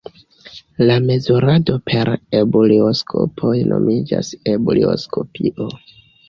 La 0.85 0.93
mezurado 1.09 1.75
per 1.89 2.11
ebulioskopoj 2.39 3.53
nomiĝas 3.75 4.33
ebulioskopio. 4.55 5.71